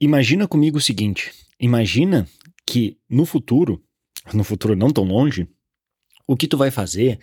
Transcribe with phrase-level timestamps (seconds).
[0.00, 2.28] Imagina comigo o seguinte: imagina
[2.66, 3.82] que no futuro,
[4.32, 5.48] no futuro não tão longe,
[6.26, 7.18] o que tu vai fazer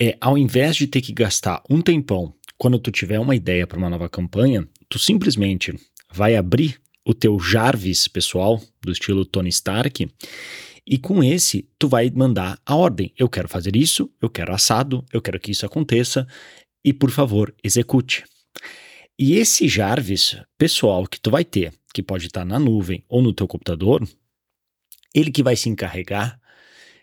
[0.00, 3.78] é, ao invés de ter que gastar um tempão quando tu tiver uma ideia para
[3.78, 5.74] uma nova campanha, tu simplesmente
[6.10, 10.08] vai abrir o teu Jarvis pessoal, do estilo Tony Stark,
[10.86, 13.12] e com esse tu vai mandar a ordem.
[13.18, 16.26] Eu quero fazer isso, eu quero assado, eu quero que isso aconteça,
[16.84, 18.24] e por favor, execute.
[19.18, 23.32] E esse Jarvis pessoal que tu vai ter, que pode estar na nuvem ou no
[23.32, 24.06] teu computador,
[25.14, 26.40] ele que vai se encarregar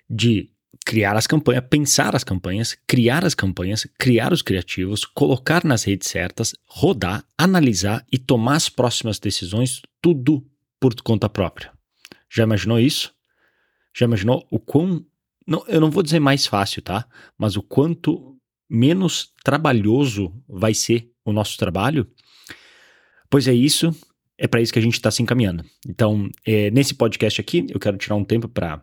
[0.07, 0.51] de
[0.85, 6.09] criar as campanhas, pensar as campanhas, criar as campanhas, criar os criativos, colocar nas redes
[6.09, 10.45] certas, rodar, analisar e tomar as próximas decisões, tudo
[10.79, 11.71] por conta própria.
[12.29, 13.13] Já imaginou isso?
[13.95, 15.05] Já imaginou o quão.
[15.47, 17.07] Não, eu não vou dizer mais fácil, tá?
[17.37, 18.37] Mas o quanto
[18.69, 22.09] menos trabalhoso vai ser o nosso trabalho?
[23.29, 23.95] Pois é isso,
[24.41, 25.63] é para isso que a gente está se encaminhando.
[25.87, 28.81] Então, é, nesse podcast aqui, eu quero tirar um tempo para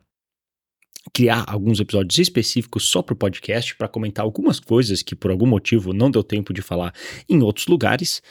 [1.12, 5.46] criar alguns episódios específicos só para o podcast, para comentar algumas coisas que por algum
[5.46, 6.94] motivo não deu tempo de falar
[7.28, 8.22] em outros lugares.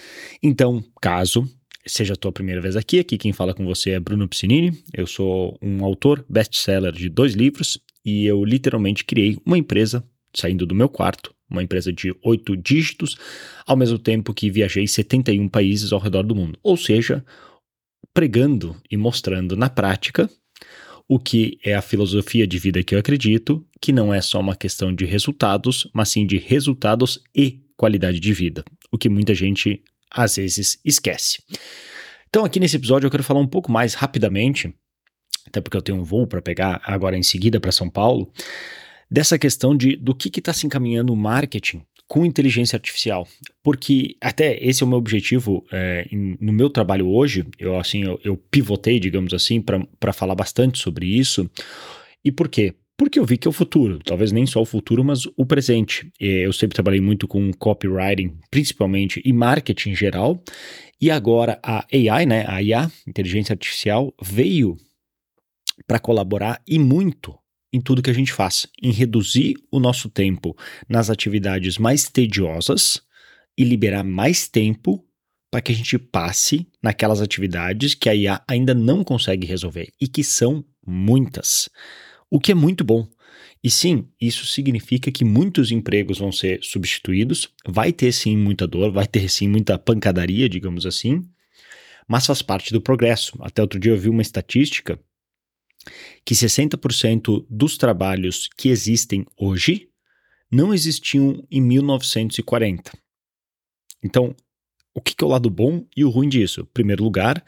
[0.41, 1.45] Então, caso
[1.85, 4.71] seja a tua primeira vez aqui, aqui quem fala com você é Bruno Piscinini.
[4.93, 10.01] Eu sou um autor best-seller de dois livros e eu literalmente criei uma empresa
[10.33, 13.15] saindo do meu quarto, uma empresa de oito dígitos,
[13.65, 16.59] ao mesmo tempo que viajei 71 países ao redor do mundo.
[16.61, 17.23] Ou seja,
[18.13, 20.29] pregando e mostrando na prática
[21.07, 24.55] o que é a filosofia de vida que eu acredito, que não é só uma
[24.55, 29.81] questão de resultados, mas sim de resultados e qualidade de vida, o que muita gente
[30.11, 31.41] às vezes esquece.
[32.27, 34.73] Então, aqui nesse episódio eu quero falar um pouco mais rapidamente,
[35.45, 38.31] até porque eu tenho um voo para pegar agora em seguida para São Paulo,
[39.09, 43.27] dessa questão de do que está se encaminhando o marketing com inteligência artificial,
[43.61, 47.45] porque até esse é o meu objetivo é, em, no meu trabalho hoje.
[47.59, 51.49] Eu assim eu, eu pivotei, digamos assim, para falar bastante sobre isso.
[52.23, 52.73] E por quê?
[52.97, 56.11] Porque eu vi que é o futuro, talvez nem só o futuro, mas o presente.
[56.19, 60.41] Eu sempre trabalhei muito com copywriting, principalmente, e marketing em geral.
[60.99, 64.75] E agora a AI, né, a IA, inteligência artificial, veio
[65.85, 67.37] para colaborar e muito
[67.71, 70.55] em tudo que a gente faz, em reduzir o nosso tempo
[70.87, 73.01] nas atividades mais tediosas
[73.57, 75.03] e liberar mais tempo
[75.49, 80.07] para que a gente passe naquelas atividades que a IA ainda não consegue resolver e
[80.07, 81.69] que são muitas.
[82.29, 83.07] O que é muito bom.
[83.63, 88.91] E sim, isso significa que muitos empregos vão ser substituídos, vai ter sim muita dor,
[88.91, 91.21] vai ter sim muita pancadaria, digamos assim,
[92.07, 93.37] mas faz parte do progresso.
[93.41, 94.99] Até outro dia eu vi uma estatística
[96.25, 99.89] que 60% dos trabalhos que existem hoje
[100.51, 102.91] não existiam em 1940.
[104.03, 104.35] Então,
[104.97, 106.61] o que é o lado bom e o ruim disso?
[106.61, 107.43] Em primeiro lugar,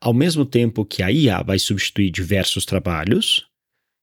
[0.00, 3.46] ao mesmo tempo que a IA vai substituir diversos trabalhos,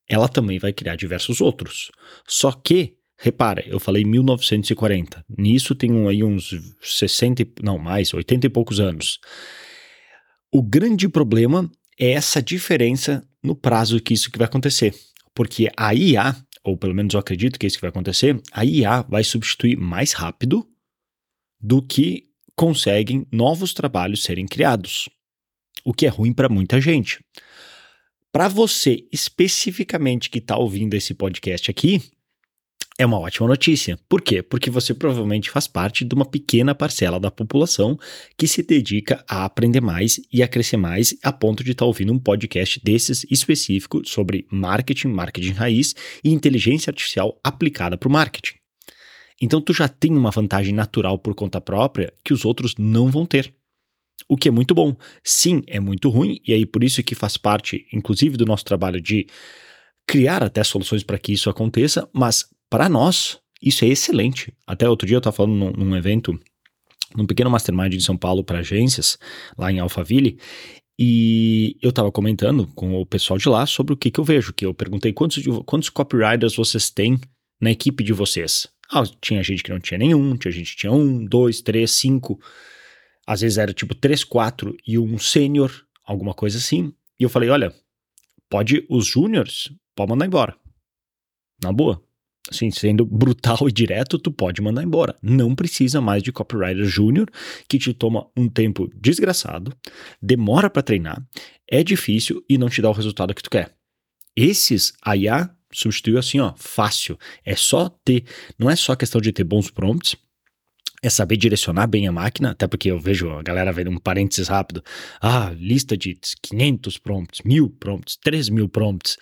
[0.07, 1.91] ela também vai criar diversos outros.
[2.27, 8.49] Só que, repara, eu falei 1940, nisso tem aí uns 60, não mais, 80 e
[8.49, 9.19] poucos anos.
[10.51, 14.95] O grande problema é essa diferença no prazo que isso que vai acontecer.
[15.33, 18.65] Porque a IA, ou pelo menos eu acredito que é isso que vai acontecer, a
[18.65, 20.67] IA vai substituir mais rápido
[21.59, 22.25] do que
[22.55, 25.09] conseguem novos trabalhos serem criados.
[25.83, 27.23] O que é ruim para muita gente.
[28.31, 32.01] Para você especificamente que está ouvindo esse podcast aqui,
[32.97, 33.97] é uma ótima notícia.
[34.07, 34.43] Por quê?
[34.43, 37.97] Porque você provavelmente faz parte de uma pequena parcela da população
[38.37, 41.87] que se dedica a aprender mais e a crescer mais, a ponto de estar tá
[41.87, 48.11] ouvindo um podcast desses específico sobre marketing, marketing raiz e inteligência artificial aplicada para o
[48.11, 48.55] marketing.
[49.41, 53.25] Então tu já tem uma vantagem natural por conta própria que os outros não vão
[53.25, 53.51] ter.
[54.29, 54.95] O que é muito bom.
[55.23, 59.01] Sim, é muito ruim, e aí por isso que faz parte, inclusive, do nosso trabalho
[59.01, 59.25] de
[60.07, 64.53] criar até soluções para que isso aconteça, mas para nós, isso é excelente.
[64.65, 66.39] Até outro dia eu estava falando num, num, evento,
[67.13, 69.19] num pequeno mastermind de São Paulo para agências,
[69.57, 70.39] lá em Alphaville,
[70.97, 74.53] e eu estava comentando com o pessoal de lá sobre o que, que eu vejo,
[74.53, 77.19] que eu perguntei quantos, quantos copywriters vocês têm
[77.59, 78.69] na equipe de vocês.
[78.89, 82.39] Ah, tinha gente que não tinha nenhum, tinha gente que tinha um, dois, três, cinco.
[83.27, 85.71] Às vezes era tipo três, quatro e um sênior,
[86.05, 86.93] alguma coisa assim.
[87.19, 87.73] E eu falei, olha,
[88.49, 90.55] pode os júniores, pode mandar embora.
[91.61, 92.01] Na boa
[92.49, 95.15] assim, sendo brutal e direto, tu pode mandar embora.
[95.21, 97.29] Não precisa mais de copywriter júnior
[97.67, 99.73] que te toma um tempo desgraçado,
[100.21, 101.21] demora para treinar,
[101.69, 103.73] é difícil e não te dá o resultado que tu quer.
[104.35, 107.17] Esses a IA substituiu assim, ó, fácil.
[107.45, 108.25] É só ter,
[108.57, 110.15] não é só questão de ter bons prompts,
[111.03, 114.47] é saber direcionar bem a máquina, até porque eu vejo a galera vendo um parênteses
[114.47, 114.83] rápido.
[115.19, 119.17] Ah, lista de 500 prompts, 1000 prompts, 3000 prompts.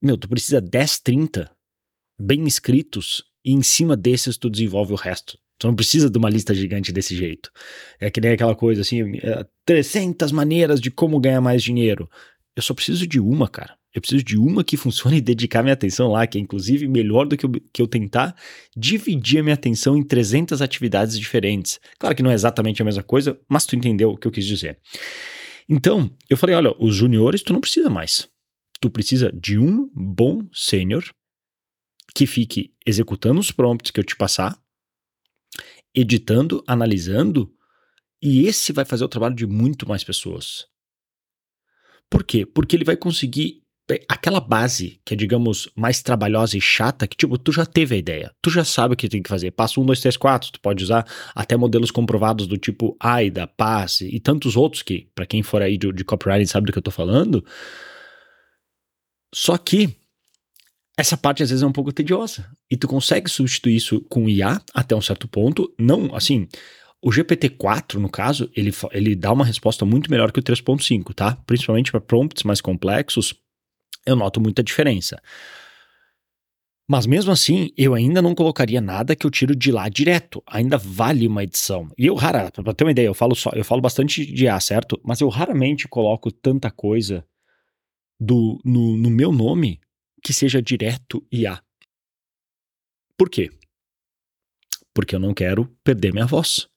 [0.00, 1.50] Meu, tu precisa 10, 30
[2.18, 5.38] bem escritos e em cima desses tu desenvolve o resto.
[5.58, 7.50] Tu não precisa de uma lista gigante desse jeito.
[8.00, 9.02] É que nem aquela coisa assim,
[9.66, 12.08] 300 é, maneiras de como ganhar mais dinheiro.
[12.54, 13.76] Eu só preciso de uma, cara.
[13.92, 17.26] Eu preciso de uma que funcione e dedicar minha atenção lá, que é inclusive melhor
[17.26, 18.36] do que eu, que eu tentar
[18.76, 21.80] dividir a minha atenção em 300 atividades diferentes.
[21.98, 24.46] Claro que não é exatamente a mesma coisa, mas tu entendeu o que eu quis
[24.46, 24.78] dizer.
[25.68, 28.28] Então, eu falei, olha, os juniores tu não precisa mais.
[28.80, 31.04] Tu precisa de um bom sênior
[32.18, 34.60] que fique executando os prompts que eu te passar,
[35.94, 37.54] editando, analisando,
[38.20, 40.66] e esse vai fazer o trabalho de muito mais pessoas.
[42.10, 42.44] Por quê?
[42.44, 43.62] Porque ele vai conseguir
[44.08, 47.98] aquela base que é, digamos, mais trabalhosa e chata, que, tipo, tu já teve a
[47.98, 49.52] ideia, tu já sabe o que tem que fazer.
[49.52, 51.06] Passo 1, 2, 3, 4, tu pode usar
[51.36, 55.78] até modelos comprovados do tipo AIDA, PASS e tantos outros que, para quem for aí
[55.78, 57.44] de, de copywriting sabe do que eu tô falando.
[59.32, 59.96] Só que
[60.98, 62.50] essa parte às vezes é um pouco tediosa.
[62.68, 65.72] E tu consegue substituir isso com IA até um certo ponto.
[65.78, 66.48] Não, assim,
[67.00, 71.38] o GPT-4, no caso, ele, ele dá uma resposta muito melhor que o 3.5, tá?
[71.46, 73.32] Principalmente para prompts mais complexos,
[74.04, 75.22] eu noto muita diferença.
[76.90, 80.42] Mas mesmo assim, eu ainda não colocaria nada que eu tiro de lá direto.
[80.48, 81.88] Ainda vale uma edição.
[81.96, 84.58] E eu rara, para ter uma ideia, eu falo só, eu falo bastante de IA,
[84.58, 85.00] certo?
[85.04, 87.24] Mas eu raramente coloco tanta coisa
[88.18, 89.78] do no, no meu nome
[90.22, 91.62] que seja direto IA.
[93.16, 93.50] Por quê?
[94.94, 96.68] Porque eu não quero perder minha voz.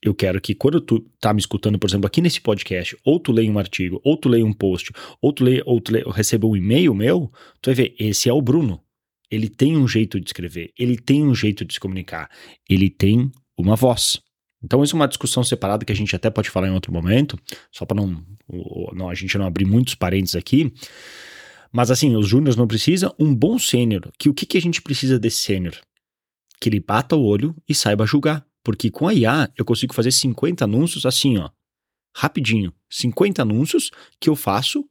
[0.00, 3.30] Eu quero que quando tu tá me escutando, por exemplo, aqui nesse podcast, ou tu
[3.30, 6.12] leia um artigo, ou tu leia um post, ou tu leia, ou tu leia, ou
[6.12, 7.30] receba um e-mail meu,
[7.60, 8.82] tu vai ver, esse é o Bruno.
[9.30, 12.28] Ele tem um jeito de escrever, ele tem um jeito de se comunicar,
[12.68, 14.20] ele tem uma voz.
[14.62, 17.38] Então, isso é uma discussão separada que a gente até pode falar em outro momento,
[17.70, 18.24] só para não,
[18.92, 20.72] não, a gente não abrir muitos parênteses aqui.
[21.72, 24.82] Mas assim, os júniores não precisam, um bom sênior, que o que, que a gente
[24.82, 25.74] precisa desse sênior?
[26.60, 28.44] Que ele bata o olho e saiba julgar.
[28.62, 31.48] Porque com a IA eu consigo fazer 50 anúncios assim, ó,
[32.14, 32.72] rapidinho.
[32.90, 33.90] 50 anúncios
[34.20, 34.84] que eu faço,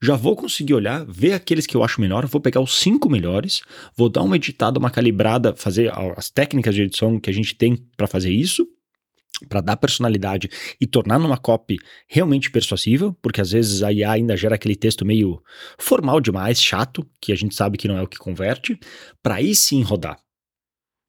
[0.00, 3.62] já vou conseguir olhar, ver aqueles que eu acho melhor, vou pegar os cinco melhores,
[3.96, 7.76] vou dar uma editada, uma calibrada, fazer as técnicas de edição que a gente tem
[7.96, 8.68] para fazer isso,
[9.48, 10.48] para dar personalidade
[10.80, 11.78] e tornar numa copy
[12.08, 15.42] realmente persuasiva, porque às vezes a IA ainda gera aquele texto meio
[15.78, 18.78] formal demais, chato, que a gente sabe que não é o que converte,
[19.22, 20.18] para aí sim rodar.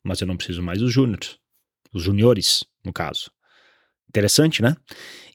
[0.04, 1.40] Mas eu não preciso mais dos júniores
[1.94, 3.32] os juniores, no caso.
[4.08, 4.76] Interessante, né?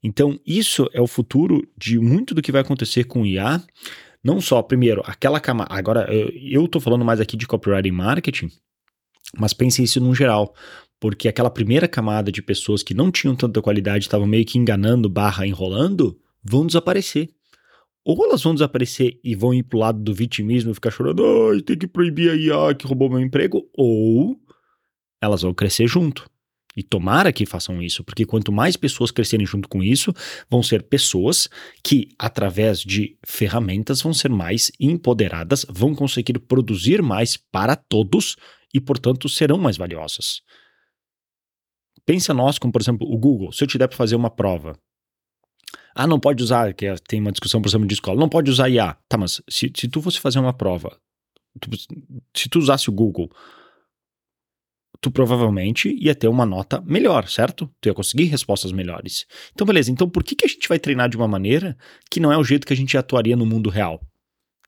[0.03, 3.63] Então, isso é o futuro de muito do que vai acontecer com IA.
[4.23, 5.73] Não só, primeiro, aquela camada.
[5.73, 8.51] Agora, eu estou falando mais aqui de copyright e marketing,
[9.39, 10.55] mas pense isso no geral.
[11.05, 15.07] Porque aquela primeira camada de pessoas que não tinham tanta qualidade, estavam meio que enganando,
[15.07, 17.29] barra enrolando, vão desaparecer.
[18.03, 21.23] Ou elas vão desaparecer e vão ir pro lado do vitimismo ficar chorando,
[21.53, 24.41] ai, tem que proibir a IA que roubou meu emprego, ou
[25.21, 26.27] elas vão crescer junto.
[26.75, 30.11] E tomara que façam isso, porque quanto mais pessoas crescerem junto com isso,
[30.49, 31.51] vão ser pessoas
[31.83, 38.37] que, através de ferramentas, vão ser mais empoderadas, vão conseguir produzir mais para todos
[38.73, 40.41] e, portanto, serão mais valiosas.
[42.07, 43.53] Pensa nós, como por exemplo o Google.
[43.53, 44.77] Se eu te der para fazer uma prova,
[45.95, 48.51] ah, não pode usar, que é, tem uma discussão, por exemplo, de escola, não pode
[48.51, 48.97] usar IA.
[49.09, 50.99] Tá, mas se, se tu fosse fazer uma prova,
[51.61, 51.71] tu,
[52.37, 53.31] se tu usasse o Google
[55.05, 57.71] tu provavelmente ia ter uma nota melhor, certo?
[57.79, 59.27] Tu ia conseguir respostas melhores.
[59.53, 59.91] Então, beleza.
[59.91, 61.77] Então, por que, que a gente vai treinar de uma maneira
[62.11, 64.01] que não é o jeito que a gente atuaria no mundo real?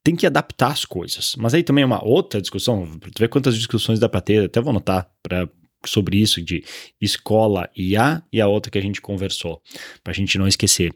[0.04, 1.34] Tem que adaptar as coisas.
[1.38, 2.86] Mas aí também é uma outra discussão.
[2.98, 5.48] Tu vê quantas discussões dá pra ter, até vou anotar pra,
[5.88, 6.64] sobre isso de
[7.00, 9.60] escola e a e a outra que a gente conversou,
[10.02, 10.94] pra gente não esquecer.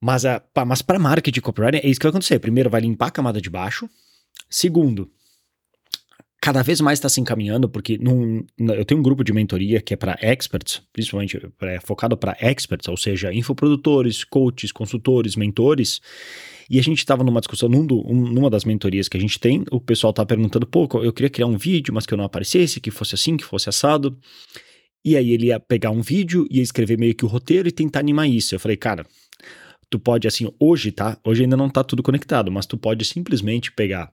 [0.00, 2.38] Mas, a, mas para marketing copyright é isso que vai acontecer.
[2.38, 3.88] Primeiro, vai limpar a camada de baixo.
[4.48, 5.10] Segundo,
[6.40, 9.94] cada vez mais está se encaminhando, porque num, eu tenho um grupo de mentoria que
[9.94, 16.00] é para experts, principalmente é focado para experts, ou seja, infoprodutores, coaches, consultores, mentores.
[16.68, 19.38] E a gente estava numa discussão, num do, um, numa das mentorias que a gente
[19.38, 22.24] tem, o pessoal estava perguntando, pô, eu queria criar um vídeo, mas que eu não
[22.24, 24.18] aparecesse, que fosse assim, que fosse assado.
[25.04, 28.00] E aí ele ia pegar um vídeo, ia escrever meio que o roteiro e tentar
[28.00, 28.54] animar isso.
[28.54, 29.06] Eu falei, cara,
[29.88, 31.18] tu pode assim, hoje, tá?
[31.24, 34.12] Hoje ainda não tá tudo conectado, mas tu pode simplesmente pegar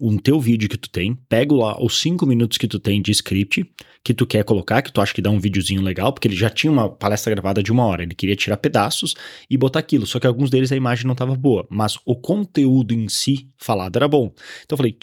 [0.00, 3.12] um teu vídeo que tu tem, pega lá os cinco minutos que tu tem de
[3.12, 3.64] script
[4.04, 6.50] que tu quer colocar, que tu acha que dá um videozinho legal, porque ele já
[6.50, 9.14] tinha uma palestra gravada de uma hora, ele queria tirar pedaços
[9.48, 12.92] e botar aquilo, só que alguns deles a imagem não estava boa, mas o conteúdo
[12.92, 14.30] em si falado era bom.
[14.62, 14.96] Então eu falei,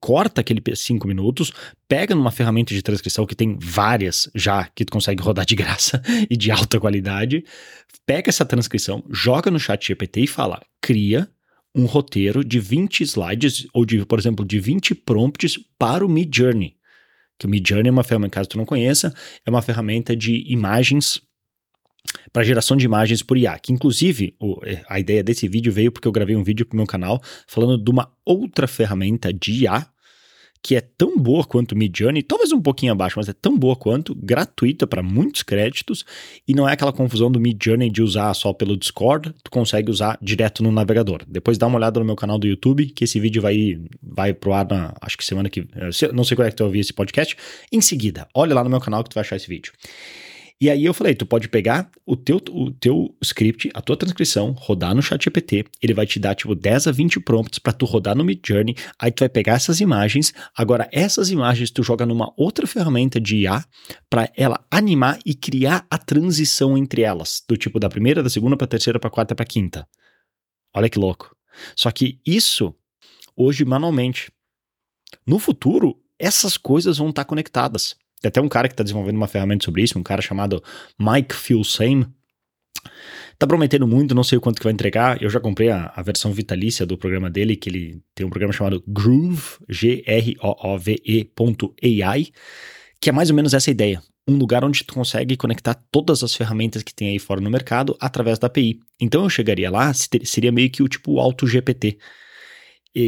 [0.00, 1.52] corta aquele cinco minutos,
[1.86, 6.00] pega numa ferramenta de transcrição que tem várias já, que tu consegue rodar de graça
[6.30, 7.44] e de alta qualidade,
[8.06, 11.28] pega essa transcrição, joga no chat GPT e fala, cria
[11.76, 16.34] um roteiro de 20 slides, ou de, por exemplo, de 20 prompts para o Mid
[16.34, 16.74] Journey.
[17.38, 19.12] Que o Mid Journey é uma ferramenta, caso tu não conheça,
[19.44, 21.20] é uma ferramenta de imagens
[22.32, 25.90] para geração de imagens por IA, que inclusive o, é, a ideia desse vídeo veio
[25.92, 29.64] porque eu gravei um vídeo para o meu canal falando de uma outra ferramenta de
[29.64, 29.86] IA
[30.62, 34.14] que é tão boa quanto Midjourney, talvez um pouquinho abaixo, mas é tão boa quanto,
[34.14, 36.04] gratuita para muitos créditos,
[36.46, 40.18] e não é aquela confusão do Midjourney de usar só pelo Discord, tu consegue usar
[40.20, 41.22] direto no navegador.
[41.26, 44.52] Depois dá uma olhada no meu canal do YouTube, que esse vídeo vai, vai pro
[44.52, 46.80] ar na, acho que semana que, eh, não sei quando é que tu vai ouvir
[46.80, 47.36] esse podcast,
[47.72, 49.72] em seguida, olha lá no meu canal que tu vai achar esse vídeo.
[50.58, 54.52] E aí eu falei, tu pode pegar o teu, o teu script, a tua transcrição,
[54.52, 57.84] rodar no chat GPT, ele vai te dar tipo 10 a 20 prompts para tu
[57.84, 62.32] rodar no Midjourney, aí tu vai pegar essas imagens, agora essas imagens tu joga numa
[62.38, 63.62] outra ferramenta de IA
[64.08, 68.56] para ela animar e criar a transição entre elas, do tipo da primeira, da segunda
[68.56, 69.86] para terceira, para quarta, para quinta.
[70.74, 71.36] Olha que louco.
[71.76, 72.74] Só que isso
[73.36, 74.32] hoje manualmente.
[75.26, 77.94] No futuro, essas coisas vão estar conectadas.
[78.20, 80.62] Tem até um cara que está desenvolvendo uma ferramenta sobre isso, um cara chamado
[80.98, 82.06] Mike Filsame.
[83.38, 85.22] Tá prometendo muito, não sei o quanto que vai entregar.
[85.22, 88.54] Eu já comprei a, a versão vitalícia do programa dele, que ele tem um programa
[88.54, 90.28] chamado Groove, G-R-O-O-V-E.ai,
[92.98, 94.02] que é mais ou menos essa ideia.
[94.26, 97.94] Um lugar onde tu consegue conectar todas as ferramentas que tem aí fora no mercado
[98.00, 98.80] através da API.
[98.98, 101.98] Então eu chegaria lá, seria meio que o tipo Auto GPT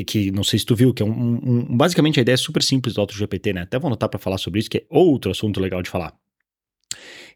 [0.07, 2.63] que não sei se tu viu, que é um, um, basicamente a ideia é super
[2.63, 3.63] simples do AutoGPT, né?
[3.63, 6.15] Até vou anotar para falar sobre isso, que é outro assunto legal de falar.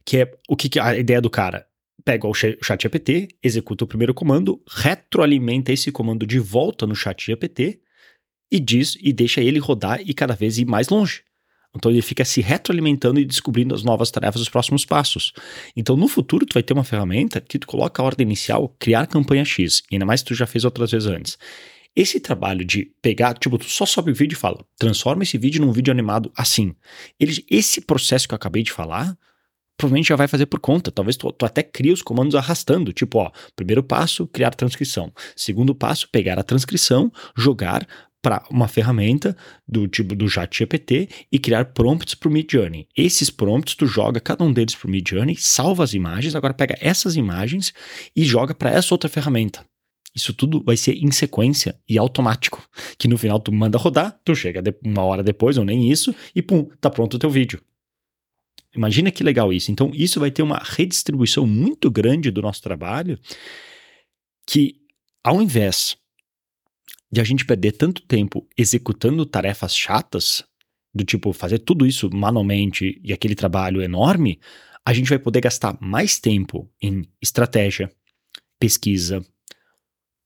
[0.04, 1.66] Que é o que, que a ideia do cara
[2.04, 7.25] pega o chat GPT, executa o primeiro comando, retroalimenta esse comando de volta no chat
[7.25, 7.80] GPT
[8.50, 11.23] e diz e deixa ele rodar e cada vez ir mais longe.
[11.75, 15.32] Então ele fica se retroalimentando e descobrindo as novas tarefas, os próximos passos.
[15.75, 19.06] Então no futuro tu vai ter uma ferramenta que tu coloca a ordem inicial, criar
[19.06, 21.38] campanha X, e ainda mais tu já fez outras vezes antes.
[21.94, 25.61] Esse trabalho de pegar, tipo, tu só sobe o vídeo e fala, transforma esse vídeo
[25.61, 26.75] num vídeo animado assim.
[27.20, 29.16] Ele, esse processo que eu acabei de falar,
[29.76, 30.90] provavelmente já vai fazer por conta.
[30.90, 35.12] Talvez tu, tu, até crie os comandos arrastando, tipo, ó, primeiro passo, criar transcrição.
[35.37, 37.87] Segundo passo, pegar a transcrição, jogar
[38.22, 42.87] para uma ferramenta do tipo do Chat GPT e criar prompts para o Midjourney.
[42.96, 46.78] Esses prompts tu joga cada um deles para o Midjourney, salva as imagens, agora pega
[46.80, 47.75] essas imagens
[48.14, 49.66] e joga para essa outra ferramenta.
[50.14, 52.62] Isso tudo vai ser em sequência e automático.
[52.99, 56.42] Que no final tu manda rodar, tu chega uma hora depois, ou nem isso, e
[56.42, 57.61] pum, tá pronto o teu vídeo.
[58.75, 59.71] Imagina que legal isso.
[59.71, 63.19] Então, isso vai ter uma redistribuição muito grande do nosso trabalho,
[64.47, 64.76] que
[65.23, 65.97] ao invés
[67.11, 70.42] de a gente perder tanto tempo executando tarefas chatas,
[70.95, 74.38] do tipo fazer tudo isso manualmente e aquele trabalho enorme,
[74.85, 77.90] a gente vai poder gastar mais tempo em estratégia,
[78.59, 79.25] pesquisa,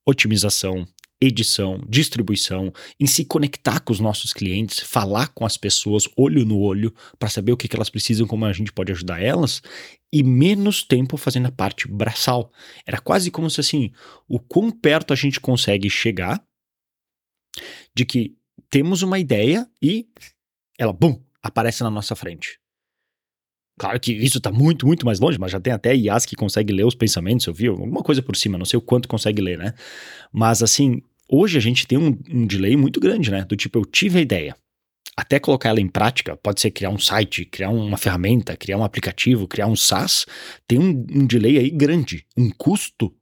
[0.07, 0.87] otimização,
[1.21, 6.59] edição, distribuição, em se conectar com os nossos clientes, falar com as pessoas olho no
[6.59, 9.63] olho para saber o que, elas precisam, como a gente pode ajudar elas,
[10.13, 12.53] e menos tempo fazendo a parte braçal.
[12.87, 13.93] Era quase como se assim,
[14.29, 16.43] o quão perto a gente consegue chegar
[17.95, 18.37] de que
[18.69, 20.07] temos uma ideia e
[20.79, 22.59] ela, bum, aparece na nossa frente.
[23.79, 26.73] Claro que isso está muito, muito mais longe, mas já tem até IAs que consegue
[26.73, 29.59] ler os pensamentos, eu vi alguma coisa por cima, não sei o quanto consegue ler,
[29.59, 29.75] né?
[30.33, 33.45] Mas assim, hoje a gente tem um, um delay muito grande, né?
[33.45, 34.57] Do tipo, eu tive a ideia,
[35.15, 38.85] até colocar ela em prática, pode ser criar um site, criar uma ferramenta, criar um
[38.85, 40.27] aplicativo, criar um SaaS,
[40.67, 43.15] tem um, um delay aí grande, um custo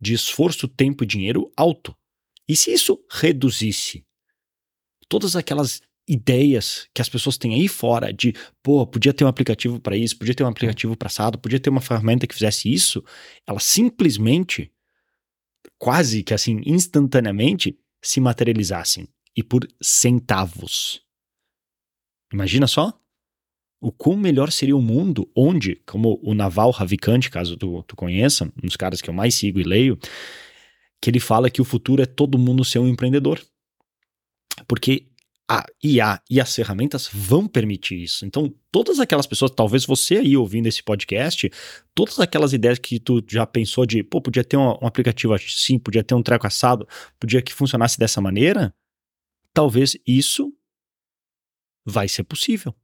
[0.00, 1.94] de esforço, tempo e dinheiro alto.
[2.48, 4.04] E se isso reduzisse
[5.08, 9.80] todas aquelas ideias que as pessoas têm aí fora de, pô, podia ter um aplicativo
[9.80, 13.04] para isso, podia ter um aplicativo para assado, podia ter uma ferramenta que fizesse isso,
[13.46, 14.70] elas simplesmente,
[15.78, 21.00] quase que assim, instantaneamente, se materializassem e por centavos.
[22.32, 22.98] Imagina só
[23.80, 28.44] o quão melhor seria o mundo onde, como o Naval Ravikant, caso tu, tu conheça,
[28.44, 29.98] um dos caras que eu mais sigo e leio,
[31.00, 33.44] que ele fala que o futuro é todo mundo ser um empreendedor.
[34.68, 35.08] Porque
[35.48, 38.24] a IA e as ferramentas vão permitir isso.
[38.24, 41.50] Então, todas aquelas pessoas, talvez você aí ouvindo esse podcast,
[41.94, 45.78] todas aquelas ideias que tu já pensou de, pô, podia ter um, um aplicativo assim,
[45.78, 46.86] podia ter um treco assado,
[47.18, 48.74] podia que funcionasse dessa maneira,
[49.52, 50.52] talvez isso
[51.84, 52.74] vai ser possível.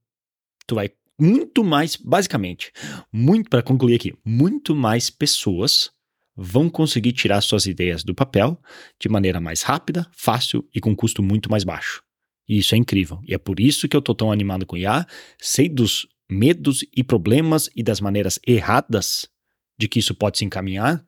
[0.67, 2.73] Tu vai muito mais, basicamente,
[3.13, 5.91] muito para concluir aqui, muito mais pessoas
[6.37, 8.61] vão conseguir tirar suas ideias do papel
[9.01, 12.08] de maneira mais rápida, fácil e com custo muito mais baixo.
[12.49, 13.21] E isso é incrível.
[13.27, 15.07] E é por isso que eu tô tão animado com IA,
[15.39, 19.29] sei dos medos e problemas e das maneiras erradas
[19.79, 21.05] de que isso pode se encaminhar,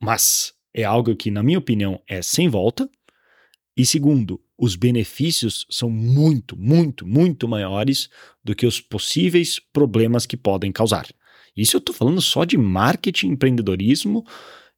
[0.00, 2.88] mas é algo que, na minha opinião, é sem volta.
[3.76, 8.08] E segundo, os benefícios são muito, muito, muito maiores
[8.42, 11.06] do que os possíveis problemas que podem causar.
[11.56, 14.24] Isso eu estou falando só de marketing, empreendedorismo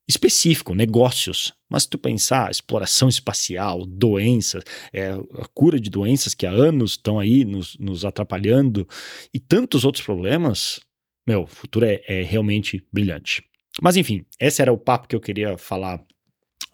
[0.08, 1.52] específico, negócios.
[1.68, 6.92] Mas se tu pensar exploração espacial, doenças, é, a cura de doenças que há anos
[6.92, 8.86] estão aí nos, nos atrapalhando
[9.32, 10.80] e tantos outros problemas,
[11.26, 13.44] meu, o futuro é, é realmente brilhante.
[13.82, 16.04] Mas enfim, esse era o papo que eu queria falar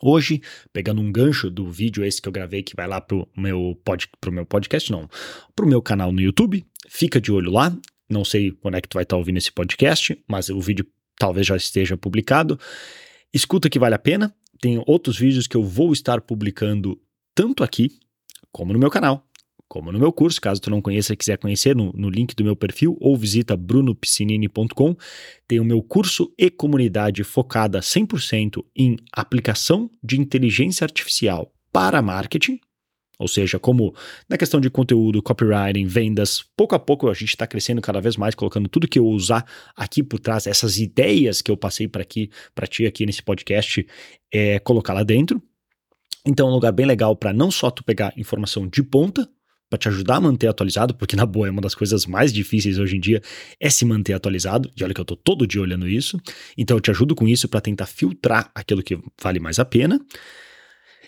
[0.02, 0.40] Hoje,
[0.72, 4.08] pegando um gancho do vídeo esse que eu gravei que vai lá pro meu, pod,
[4.18, 5.08] pro meu podcast, não,
[5.54, 7.76] pro meu canal no YouTube, fica de olho lá.
[8.08, 10.87] Não sei quando é que tu vai estar tá ouvindo esse podcast, mas o vídeo
[11.18, 12.58] talvez já esteja publicado.
[13.32, 14.34] Escuta que vale a pena.
[14.60, 17.00] Tem outros vídeos que eu vou estar publicando
[17.34, 17.99] tanto aqui
[18.52, 19.26] como no meu canal
[19.70, 22.42] como no meu curso, caso tu não conheça e quiser conhecer, no, no link do
[22.42, 24.96] meu perfil, ou visita brunopiscinini.com,
[25.46, 32.58] tem o meu curso e comunidade focada 100% em aplicação de inteligência artificial para marketing,
[33.20, 33.94] ou seja, como
[34.26, 38.16] na questão de conteúdo, copywriting, vendas, pouco a pouco a gente está crescendo cada vez
[38.16, 39.44] mais, colocando tudo que eu usar
[39.76, 43.86] aqui por trás, essas ideias que eu passei para aqui, para ti aqui nesse podcast,
[44.32, 45.40] é, colocar lá dentro.
[46.26, 49.28] Então é um lugar bem legal para não só tu pegar informação de ponta,
[49.68, 52.78] para te ajudar a manter atualizado, porque na boa é uma das coisas mais difíceis
[52.78, 53.22] hoje em dia
[53.60, 54.68] é se manter atualizado.
[54.74, 56.18] E olha que eu tô todo dia olhando isso.
[56.56, 60.00] Então eu te ajudo com isso para tentar filtrar aquilo que vale mais a pena.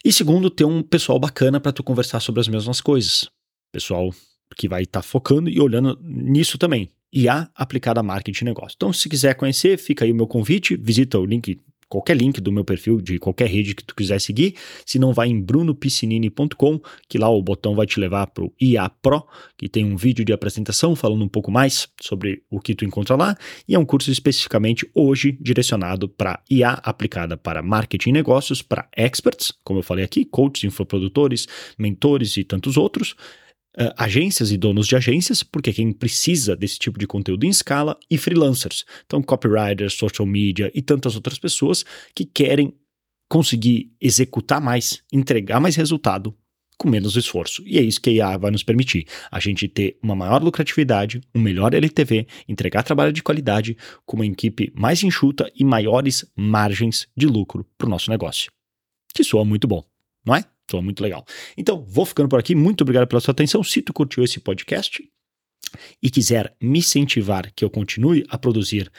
[0.04, 3.28] E segundo, ter um pessoal bacana para tu conversar sobre as mesmas coisas.
[3.72, 4.10] Pessoal
[4.56, 6.90] que vai estar tá focando e olhando nisso também.
[7.12, 8.74] IA aplicada a marketing e negócio.
[8.76, 11.60] Então, se quiser conhecer, fica aí o meu convite, visita o link
[11.92, 14.54] qualquer link do meu perfil, de qualquer rede que tu quiser seguir.
[14.86, 18.88] Se não, vai em brunopiscinini.com, que lá o botão vai te levar para o IA
[18.88, 19.22] Pro,
[19.58, 23.14] que tem um vídeo de apresentação falando um pouco mais sobre o que tu encontra
[23.14, 23.36] lá.
[23.68, 28.88] E é um curso especificamente hoje direcionado para IA aplicada para marketing e negócios, para
[28.96, 31.46] experts, como eu falei aqui, coaches, infoprodutores,
[31.78, 33.14] mentores e tantos outros
[33.78, 37.98] uh, agências e donos de agências, porque quem precisa desse tipo de conteúdo em escala,
[38.10, 38.84] e freelancers.
[39.06, 42.74] Então, copywriters, social media e tantas outras pessoas que querem
[43.28, 46.34] conseguir executar mais, entregar mais resultado
[46.76, 47.62] com menos esforço.
[47.64, 51.20] E é isso que a IA vai nos permitir: a gente ter uma maior lucratividade,
[51.34, 57.06] um melhor LTV, entregar trabalho de qualidade com uma equipe mais enxuta e maiores margens
[57.16, 58.50] de lucro para o nosso negócio.
[59.14, 59.84] Que soa muito bom,
[60.26, 60.44] não é?
[60.64, 61.24] Então, muito legal.
[61.56, 62.54] Então, vou ficando por aqui.
[62.54, 63.62] Muito obrigado pela sua atenção.
[63.62, 65.02] Se tu curtiu esse podcast
[66.02, 68.90] e quiser me incentivar que eu continue a produzir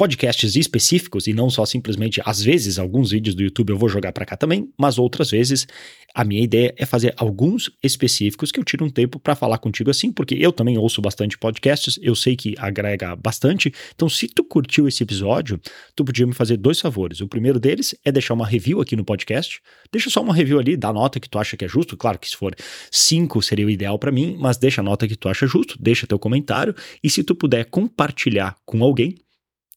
[0.00, 4.14] podcasts específicos e não só simplesmente, às vezes, alguns vídeos do YouTube eu vou jogar
[4.14, 5.66] para cá também, mas outras vezes
[6.14, 9.90] a minha ideia é fazer alguns específicos que eu tiro um tempo para falar contigo
[9.90, 13.70] assim, porque eu também ouço bastante podcasts, eu sei que agrega bastante.
[13.94, 15.60] Então, se tu curtiu esse episódio,
[15.94, 17.20] tu podia me fazer dois favores.
[17.20, 19.60] O primeiro deles é deixar uma review aqui no podcast.
[19.92, 21.94] Deixa só uma review ali, dá nota que tu acha que é justo.
[21.94, 22.54] Claro que se for
[22.90, 26.06] cinco seria o ideal para mim, mas deixa a nota que tu acha justo, deixa
[26.06, 29.14] teu comentário e se tu puder compartilhar com alguém,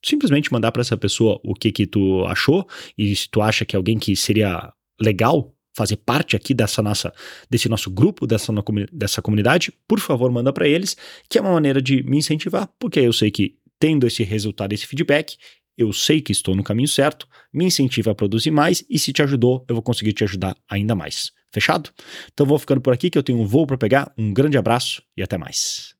[0.04, 3.76] simplesmente mandar para essa pessoa o que que tu achou e se tu acha que
[3.76, 7.12] é alguém que seria legal fazer parte aqui dessa nossa
[7.50, 8.54] desse nosso grupo, dessa,
[8.92, 10.96] dessa comunidade, por favor, manda para eles,
[11.30, 14.86] que é uma maneira de me incentivar, porque eu sei que tendo esse resultado, esse
[14.86, 15.36] feedback,
[15.78, 19.24] eu sei que estou no caminho certo, me incentiva a produzir mais e se te
[19.24, 21.32] ajudou, eu vou conseguir te ajudar ainda mais.
[21.52, 21.92] Fechado?
[22.32, 24.12] Então vou ficando por aqui que eu tenho um voo para pegar.
[24.18, 25.94] Um grande abraço e até mais.